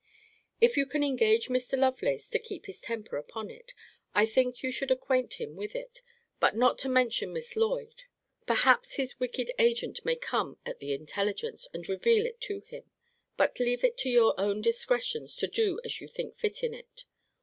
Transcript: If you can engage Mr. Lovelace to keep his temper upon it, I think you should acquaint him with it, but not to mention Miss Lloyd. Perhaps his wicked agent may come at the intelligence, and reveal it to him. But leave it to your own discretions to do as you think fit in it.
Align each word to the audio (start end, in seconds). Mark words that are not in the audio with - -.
If 0.59 0.77
you 0.77 0.87
can 0.87 1.03
engage 1.03 1.47
Mr. 1.47 1.77
Lovelace 1.77 2.27
to 2.29 2.39
keep 2.39 2.65
his 2.65 2.79
temper 2.79 3.17
upon 3.17 3.51
it, 3.51 3.71
I 4.15 4.25
think 4.25 4.63
you 4.63 4.71
should 4.71 4.89
acquaint 4.89 5.35
him 5.35 5.55
with 5.55 5.75
it, 5.75 6.01
but 6.39 6.55
not 6.55 6.79
to 6.79 6.89
mention 6.89 7.33
Miss 7.33 7.55
Lloyd. 7.55 8.05
Perhaps 8.47 8.95
his 8.95 9.19
wicked 9.19 9.51
agent 9.59 10.03
may 10.03 10.15
come 10.15 10.57
at 10.65 10.79
the 10.79 10.95
intelligence, 10.95 11.67
and 11.71 11.87
reveal 11.87 12.25
it 12.25 12.41
to 12.41 12.61
him. 12.61 12.89
But 13.37 13.59
leave 13.59 13.83
it 13.83 13.95
to 13.99 14.09
your 14.09 14.33
own 14.39 14.63
discretions 14.63 15.35
to 15.35 15.45
do 15.47 15.79
as 15.85 16.01
you 16.01 16.07
think 16.07 16.35
fit 16.35 16.63
in 16.63 16.73
it. 16.73 17.05